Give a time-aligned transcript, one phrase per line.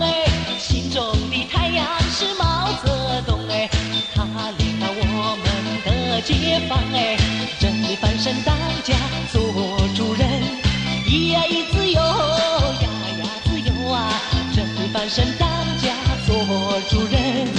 [0.00, 0.24] 哎，
[0.58, 3.68] 心中的太阳是毛泽东哎，
[4.14, 4.24] 他
[4.58, 5.46] 领导我们
[5.84, 7.16] 的解放哎，
[7.60, 8.94] 人民翻身当家
[9.32, 9.40] 做
[9.94, 10.28] 主人，
[11.06, 12.88] 咿呀咿子哟呀
[13.18, 14.20] 呀子哟啊，
[14.56, 15.48] 人民翻身当
[15.80, 15.92] 家
[16.26, 16.34] 做
[16.90, 17.57] 主人。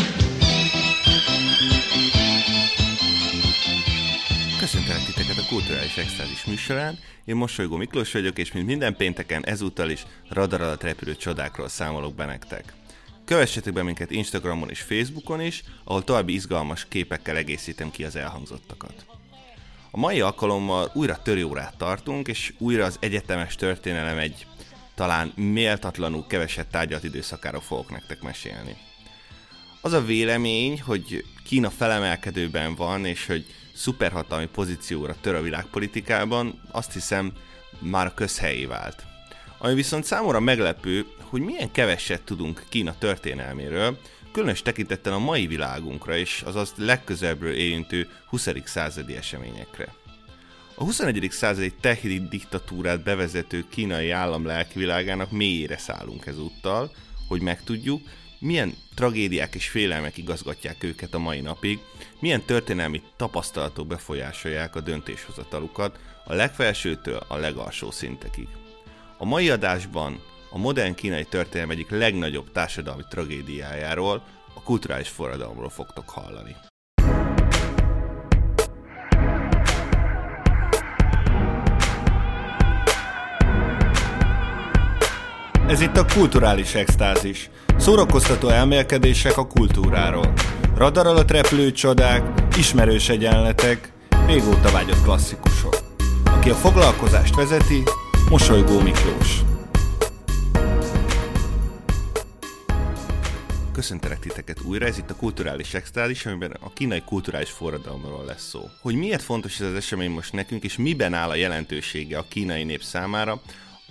[5.50, 7.00] Kulturális Extázis műsorán.
[7.26, 12.16] Én Mosolygó Miklós vagyok, és mint minden pénteken ezúttal is radar alatt repülő csodákról számolok
[12.16, 12.74] be nektek.
[13.26, 19.06] Kövessetek be minket Instagramon és Facebookon is, ahol további izgalmas képekkel egészítem ki az elhangzottakat.
[19.92, 24.46] A mai alkalommal újra törőórát tartunk, és újra az egyetemes történelem egy
[24.96, 28.78] talán méltatlanul keveset tárgyalt időszakáról fogok nektek mesélni.
[29.82, 33.46] Az a vélemény, hogy Kína felemelkedőben van, és hogy
[33.80, 37.32] szuperhatalmi pozícióra tör a világpolitikában, azt hiszem
[37.80, 39.04] már a közhelyé vált.
[39.58, 43.98] Ami viszont számomra meglepő, hogy milyen keveset tudunk Kína történelméről,
[44.32, 48.50] különös tekintettel a mai világunkra és az azt legközelebbről érintő 20.
[48.64, 49.94] századi eseményekre.
[50.76, 51.28] A 21.
[51.32, 56.92] századi technik diktatúrát bevezető kínai állam lelkivilágának mélyére szállunk ezúttal,
[57.28, 58.02] hogy megtudjuk,
[58.40, 61.80] milyen tragédiák és félelmek igazgatják őket a mai napig,
[62.20, 68.48] milyen történelmi tapasztalatok befolyásolják a döntéshozatalukat a legfelsőtől a legalsó szintekig.
[69.18, 74.24] A mai adásban a modern kínai történelem egyik legnagyobb társadalmi tragédiájáról,
[74.54, 76.56] a kulturális forradalomról fogtok hallani.
[85.70, 87.50] Ez itt a kulturális extázis.
[87.78, 90.34] Szórakoztató elmélkedések a kultúráról.
[90.76, 92.24] Radar alatt repülő csodák,
[92.58, 93.92] ismerős egyenletek,
[94.28, 95.78] régóta vágyott klasszikusok.
[96.26, 97.84] Aki a foglalkozást vezeti,
[98.30, 99.42] Mosolygó Miklós.
[103.72, 108.70] Köszöntelek titeket újra, ez itt a Kulturális Extázis, amiben a kínai kulturális forradalomról lesz szó.
[108.82, 112.64] Hogy miért fontos ez az esemény most nekünk, és miben áll a jelentősége a kínai
[112.64, 113.42] nép számára,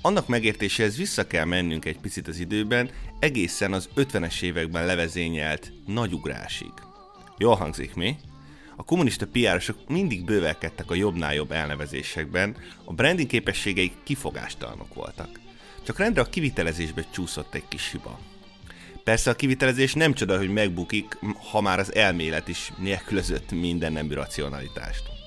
[0.00, 6.72] annak megértéséhez vissza kell mennünk egy picit az időben, egészen az 50-es években levezényelt nagyugrásig.
[7.38, 8.16] Jól hangzik mi?
[8.76, 15.40] A kommunista piárosok mindig bővelkedtek a jobbnál jobb elnevezésekben, a branding képességeik kifogástalanok voltak.
[15.82, 18.18] Csak rendre a kivitelezésbe csúszott egy kis hiba.
[19.04, 21.18] Persze a kivitelezés nem csoda, hogy megbukik,
[21.50, 25.17] ha már az elmélet is nélkülözött minden nemű racionalitást.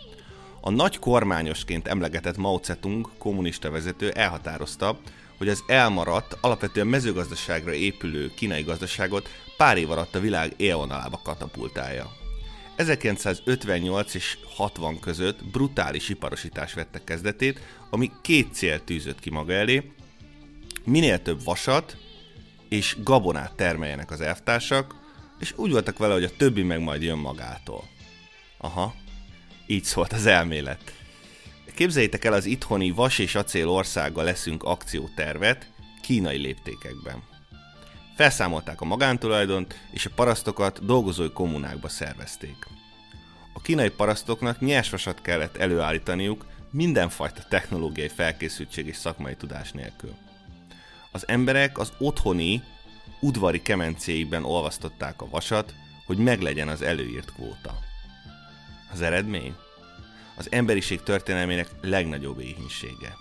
[0.62, 5.00] A nagy kormányosként emlegetett Mao Zedong kommunista vezető elhatározta,
[5.38, 12.12] hogy az elmaradt, alapvetően mezőgazdaságra épülő kínai gazdaságot pár év alatt a világ élvonalába katapultálja.
[12.76, 19.92] 1958 és 60 között brutális iparosítás vette kezdetét, ami két cél tűzött ki maga elé,
[20.84, 21.98] minél több vasat
[22.70, 24.96] és gabonát termeljenek az elvtársak,
[25.40, 27.84] és úgy voltak vele, hogy a többi meg majd jön magától.
[28.58, 28.94] Aha,
[29.72, 30.94] így szólt az elmélet.
[31.76, 35.70] Képzeljétek el az itthoni vas és acél országgal leszünk akciótervet
[36.02, 37.24] kínai léptékekben.
[38.16, 42.68] Felszámolták a magántulajdont, és a parasztokat dolgozói kommunákba szervezték.
[43.54, 50.14] A kínai parasztoknak nyersvasat kellett előállítaniuk mindenfajta technológiai felkészültség és szakmai tudás nélkül.
[51.12, 52.62] Az emberek az otthoni,
[53.20, 55.74] udvari kemencéikben olvasztották a vasat,
[56.06, 57.90] hogy meglegyen az előírt kvóta.
[58.92, 59.56] Az eredmény?
[60.36, 63.16] Az emberiség történelmének legnagyobb éhínsége.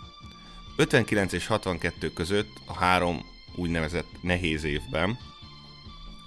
[0.76, 3.20] 59 és 62 között a három
[3.56, 5.19] úgynevezett nehéz évben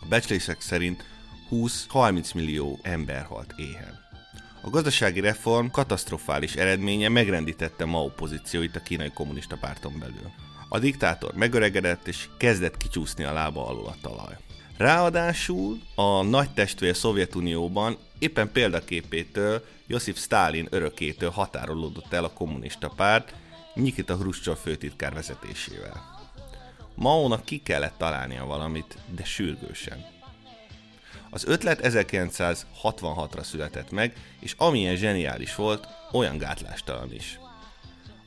[0.01, 1.03] a becslések szerint
[1.51, 4.01] 20-30 millió ember halt éhen.
[4.61, 10.31] A gazdasági reform katasztrofális eredménye megrendítette Mao pozícióit a kínai kommunista párton belül.
[10.69, 14.37] A diktátor megöregedett és kezdett kicsúszni a lába alól a talaj.
[14.77, 23.33] Ráadásul a nagy testvér Szovjetunióban éppen példaképétől, Josif Stalin örökétől határolódott el a kommunista párt,
[23.74, 26.21] Nikita Hruscsov főtitkár vezetésével.
[26.95, 30.06] Maónak ki kellett találnia valamit, de sürgősen.
[31.30, 37.39] Az ötlet 1966-ra született meg, és amilyen zseniális volt, olyan gátlástalan is.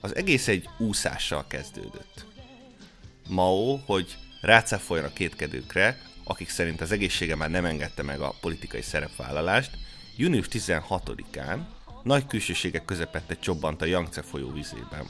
[0.01, 2.27] Az egész egy úszással kezdődött.
[3.29, 8.83] Mao, hogy rácáfoljon a kétkedőkre, akik szerint az egészsége már nem engedte meg a politikai
[8.83, 9.86] szerepvállalást,
[10.17, 11.59] június 16-án
[12.03, 15.07] nagy külsőségek közepette csobbant a Yangtze folyó vizében.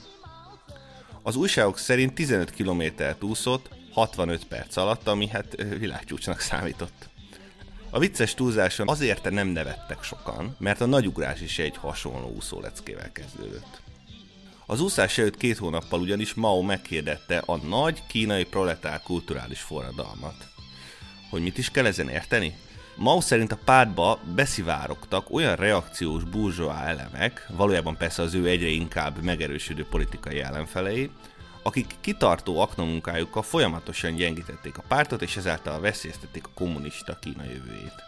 [1.22, 7.08] Az újságok szerint 15 kilométert úszott 65 perc alatt, ami hát világcsúcsnak számított.
[7.90, 13.80] A vicces túlzáson azért nem nevettek sokan, mert a nagyugrás is egy hasonló úszóleckével kezdődött.
[14.66, 20.48] Az úszás előtt két hónappal ugyanis Mao megkérdette a nagy kínai proletár kulturális forradalmat.
[21.30, 22.56] Hogy mit is kell ezen érteni?
[22.98, 29.22] Mao szerint a pártba beszivárogtak olyan reakciós burzsóá elemek, valójában persze az ő egyre inkább
[29.22, 31.10] megerősödő politikai ellenfelei,
[31.62, 38.04] akik kitartó aknamunkájukkal folyamatosan gyengítették a pártot, és ezáltal veszélyeztették a kommunista Kína jövőjét.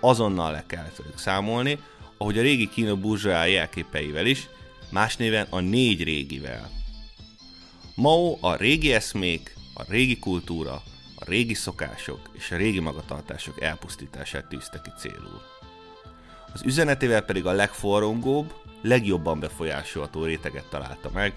[0.00, 1.78] Azonnal le kellett velük számolni,
[2.18, 4.48] ahogy a régi Kína burzsóá jelképeivel is,
[4.90, 6.70] más néven a négy régivel.
[7.94, 10.82] Mao a régi eszmék, a régi kultúra,
[11.28, 15.40] régi szokások és a régi magatartások elpusztítását tűzte ki célul.
[16.52, 21.32] Az üzenetével pedig a legforrongóbb, legjobban befolyásolható réteget találta meg,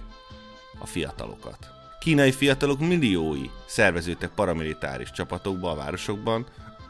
[0.79, 1.69] a fiatalokat.
[1.99, 6.45] Kínai fiatalok milliói szerveződtek paramilitáris csapatokba a városokban,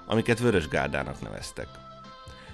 [0.06, 1.68] amiket Vörösgárdának neveztek.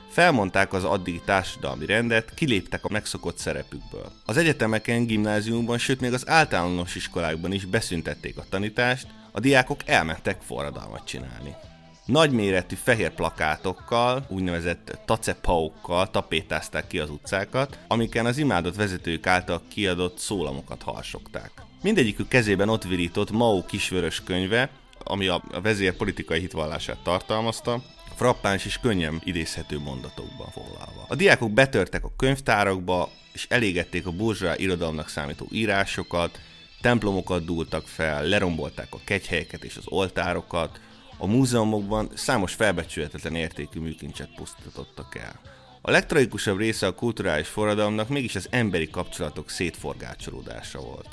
[0.09, 4.11] Felmondták az addigi társadalmi rendet, kiléptek a megszokott szerepükből.
[4.25, 10.41] Az egyetemeken, gimnáziumban, sőt még az általános iskolákban is beszüntették a tanítást, a diákok elmentek
[10.41, 11.55] forradalmat csinálni.
[12.05, 20.17] Nagyméretű fehér plakátokkal, úgynevezett tacepaukkal tapétázták ki az utcákat, amiken az imádott vezetők által kiadott
[20.17, 21.51] szólamokat harsogták.
[21.81, 24.69] Mindegyikük kezében ott virított Mao kisvörös könyve,
[25.03, 27.81] ami a vezér politikai hitvallását tartalmazta,
[28.15, 31.05] frappáns és könnyen idézhető mondatokban foglalva.
[31.07, 36.39] A diákok betörtek a könyvtárakba, és elégették a burzsá irodalomnak számító írásokat,
[36.81, 40.79] templomokat dúltak fel, lerombolták a kegyhelyeket és az oltárokat,
[41.17, 45.39] a múzeumokban számos felbecsülhetetlen értékű műkincset pusztítottak el.
[45.81, 51.09] A legtragikusabb része a kulturális forradalomnak mégis az emberi kapcsolatok szétforgácsolódása volt.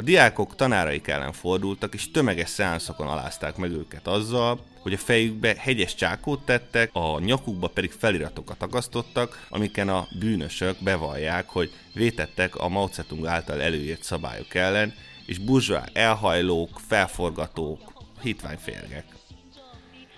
[0.00, 5.54] A diákok tanáraik ellen fordultak, és tömeges szeánszokon alázták meg őket azzal, hogy a fejükbe
[5.58, 12.68] hegyes csákót tettek, a nyakukba pedig feliratokat akasztottak, amiken a bűnösök bevallják, hogy vétettek a
[12.68, 14.94] Mao Zedong által előírt szabályok ellen,
[15.26, 17.92] és burzsá elhajlók, felforgatók,
[18.22, 19.04] hitványférgek.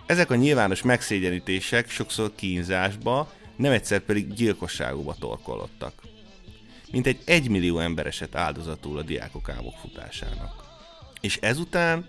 [0.07, 5.93] Ezek a nyilvános megszégyenítések sokszor kínzásba, nem egyszer pedig gyilkosságúba torkolottak.
[6.93, 10.65] Mint egy egymillió ember esett áldozatul a diákok álmok futásának.
[11.21, 12.05] És ezután,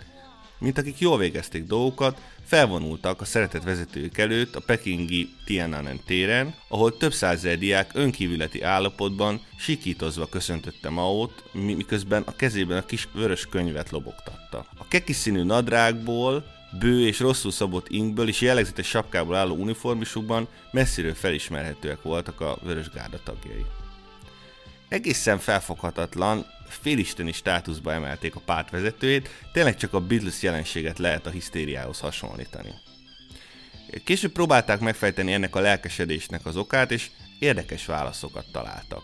[0.59, 6.97] mint akik jól végezték dolgokat, felvonultak a szeretett vezetők előtt a pekingi Tiananmen téren, ahol
[6.97, 13.89] több százezer diák önkívületi állapotban sikítozva köszöntötte Maót, miközben a kezében a kis vörös könyvet
[13.89, 14.65] lobogtatta.
[14.77, 16.45] A kekis színű nadrágból,
[16.79, 22.89] bő és rosszul szabott inkből és jellegzetes sapkából álló uniformisukban messziről felismerhetőek voltak a vörös
[22.89, 23.65] gárda tagjai.
[24.93, 31.99] Egészen felfoghatatlan, félisteni státuszba emelték a pártvezetőjét, tényleg csak a Beatles jelenséget lehet a hisztériához
[31.99, 32.73] hasonlítani.
[34.03, 37.09] Később próbálták megfejteni ennek a lelkesedésnek az okát, és
[37.39, 39.03] érdekes válaszokat találtak.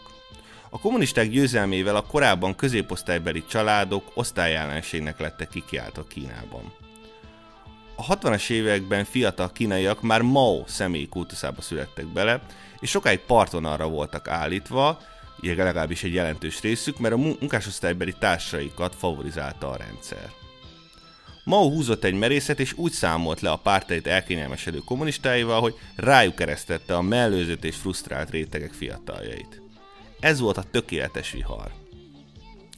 [0.69, 6.73] A kommunisták győzelmével a korábban középosztálybeli családok osztályellenségnek lettek kikiáltva Kínában.
[7.95, 12.41] A 60-as években fiatal kínaiak már Mao személyi kultuszába születtek bele,
[12.79, 14.99] és sokáig partvonalra voltak állítva,
[15.41, 20.31] legalábbis egy jelentős részük, mert a munkásosztálybeli társaikat favorizálta a rendszer.
[21.43, 26.95] Mao húzott egy merészet, és úgy számolt le a pártait elkényelmesedő kommunistáival, hogy rájuk keresztette
[26.95, 29.61] a mellőzött és frusztrált rétegek fiataljait.
[30.19, 31.71] Ez volt a tökéletes vihar.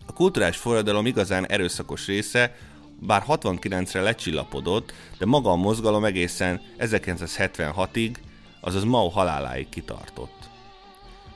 [0.06, 2.56] A kulturális forradalom igazán erőszakos része,
[3.00, 8.16] bár 69-re lecsillapodott, de maga a mozgalom egészen 1976-ig,
[8.62, 10.42] azaz Mao haláláig kitartott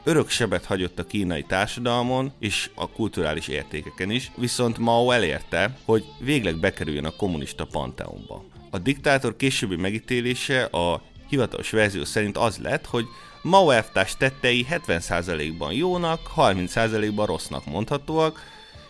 [0.05, 6.05] örök sebet hagyott a kínai társadalmon és a kulturális értékeken is, viszont Mao elérte, hogy
[6.19, 8.45] végleg bekerüljön a kommunista panteonba.
[8.69, 13.05] A diktátor későbbi megítélése a hivatalos verzió szerint az lett, hogy
[13.41, 18.39] Mao elvtárs tettei 70%-ban jónak, 30%-ban rossznak mondhatóak,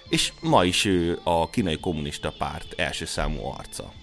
[0.10, 3.94] és ma is ő a kínai kommunista párt első számú arca.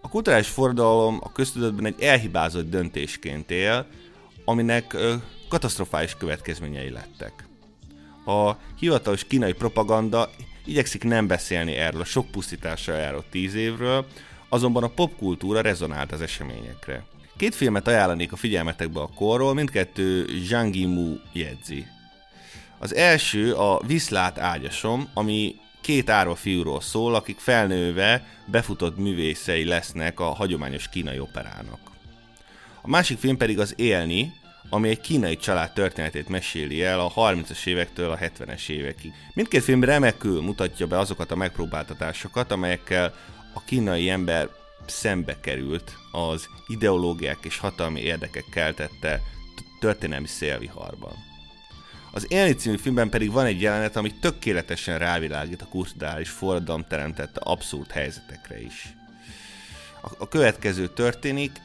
[0.00, 3.86] A kulturális forradalom a köztudatban egy elhibázott döntésként él,
[4.44, 4.96] aminek
[5.48, 7.48] katasztrofális következményei lettek.
[8.26, 10.30] A hivatalos kínai propaganda
[10.64, 14.06] igyekszik nem beszélni erről a sok pusztításra járó tíz évről,
[14.48, 17.04] azonban a popkultúra rezonált az eseményekre.
[17.36, 21.86] Két filmet ajánlanék a figyelmetekbe a korról, mindkettő Zhang Yimou jegyzi.
[22.78, 30.20] Az első a Viszlát ágyasom, ami két árva fiúról szól, akik felnőve befutott művészei lesznek
[30.20, 31.78] a hagyományos kínai operának.
[32.80, 34.32] A másik film pedig az Élni,
[34.68, 39.12] ami egy kínai család történetét meséli el a 30-as évektől a 70-es évekig.
[39.34, 43.14] Mindkét film remekül mutatja be azokat a megpróbáltatásokat, amelyekkel
[43.54, 44.48] a kínai ember
[44.86, 49.20] szembe került az ideológiák és hatalmi érdekek keltette
[49.80, 51.12] történelmi szélviharban.
[52.12, 57.40] Az Élni című filmben pedig van egy jelenet, ami tökéletesen rávilágít a kulturális forradalom teremtette
[57.42, 58.94] abszurd helyzetekre is.
[60.02, 61.60] A, a következő történik,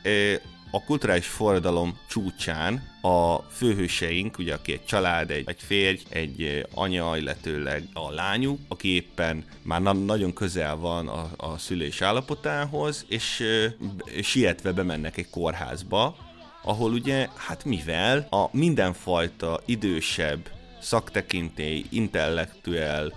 [0.71, 7.17] a kulturális forradalom csúcsán a főhőseink, ugye aki egy család, egy, egy férj, egy anya,
[7.17, 13.39] illetőleg a lányuk, aki éppen már na- nagyon közel van a, a szülés állapotához, és
[13.39, 13.75] e,
[14.21, 16.15] sietve bemennek egy kórházba,
[16.63, 20.49] ahol ugye, hát mivel a mindenfajta idősebb
[20.81, 23.13] szaktekintély, intellektuel,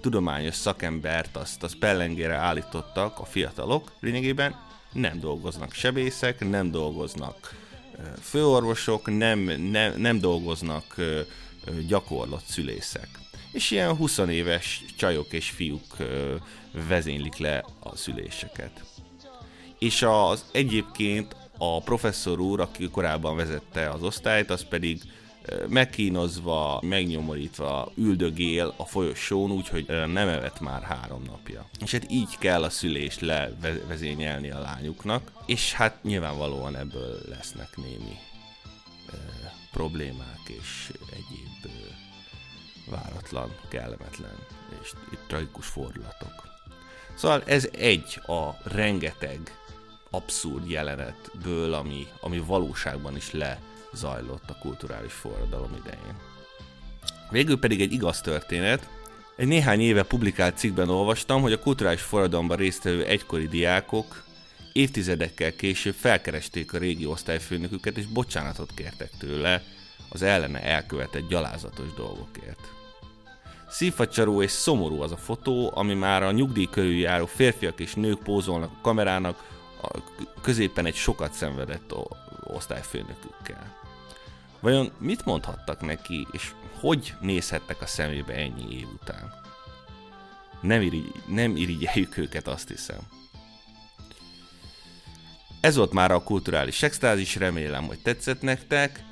[0.00, 4.54] tudományos szakembert azt, azt pellengére állítottak a fiatalok lényegében,
[4.94, 7.54] nem dolgoznak sebészek, nem dolgoznak
[8.20, 9.38] főorvosok, nem,
[9.70, 10.96] nem, nem dolgoznak
[11.86, 13.08] gyakorlott szülészek.
[13.52, 15.96] És ilyen 20 éves csajok és fiúk
[16.88, 18.84] vezénylik le a szüléseket.
[19.78, 25.00] És az egyébként a professzor úr, aki korábban vezette az osztályt, az pedig
[25.68, 31.68] megkínozva, megnyomorítva üldögél a folyosón, úgyhogy nem evett már három napja.
[31.80, 38.18] És hát így kell a szülést levezényelni a lányuknak, és hát nyilvánvalóan ebből lesznek némi
[39.12, 39.16] e,
[39.72, 41.68] problémák és egyéb e,
[42.90, 44.38] váratlan, kellemetlen
[44.82, 44.92] és
[45.26, 46.52] tragikus fordulatok.
[47.14, 49.58] Szóval ez egy a rengeteg
[50.10, 53.60] abszurd jelenetből, ami, ami valóságban is le
[53.94, 56.14] zajlott a kulturális forradalom idején.
[57.30, 58.88] Végül pedig egy igaz történet.
[59.36, 64.24] Egy néhány éve publikált cikkben olvastam, hogy a kulturális forradalomban résztvevő egykori diákok
[64.72, 69.62] évtizedekkel később felkeresték a régi osztályfőnöküket, és bocsánatot kértek tőle
[70.08, 72.72] az ellene elkövetett gyalázatos dolgokért.
[73.68, 78.22] Szívfacsaró és szomorú az a fotó, ami már a nyugdíj körül járó férfiak és nők
[78.22, 79.88] pózolnak a kamerának, a
[80.40, 81.94] középen egy sokat szenvedett
[82.44, 83.83] osztályfőnökükkel.
[84.64, 89.32] Vajon mit mondhattak neki, és hogy nézhettek a szemébe ennyi év után?
[90.60, 92.98] Nem, irigy, nem irigyeljük őket, azt hiszem.
[95.60, 99.04] Ez volt már a kulturális extázis, remélem, hogy tetszett nektek.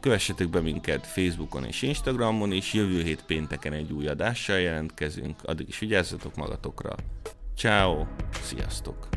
[0.00, 5.42] Kövessetek be minket Facebookon és Instagramon, és jövő hét pénteken egy új adással jelentkezünk.
[5.42, 6.94] Addig is vigyázzatok magatokra.
[7.56, 8.06] Ciao,
[8.42, 9.15] sziasztok!